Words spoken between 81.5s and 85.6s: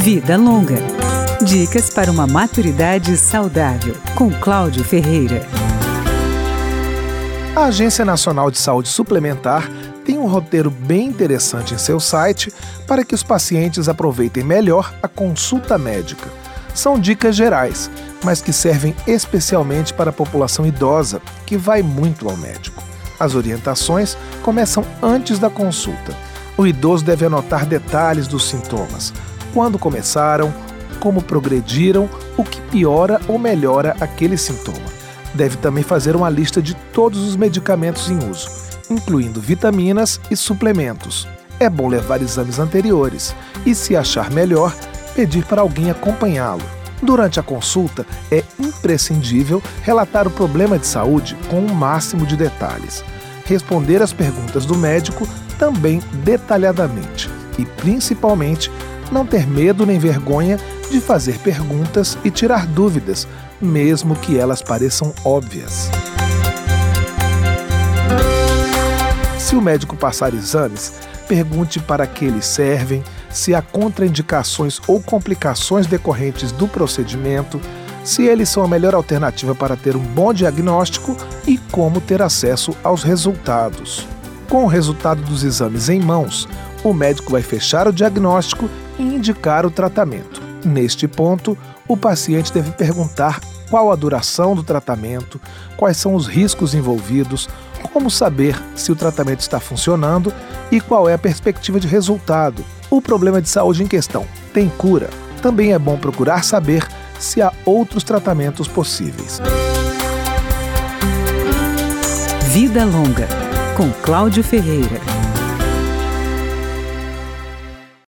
como ter acesso aos resultados. Com o resultado dos